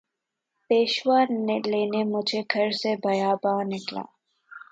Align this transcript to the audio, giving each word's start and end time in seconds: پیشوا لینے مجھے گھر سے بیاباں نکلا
پیشوا 0.69 1.19
لینے 1.71 2.03
مجھے 2.03 2.41
گھر 2.53 2.69
سے 2.81 2.91
بیاباں 3.03 3.61
نکلا 3.63 4.03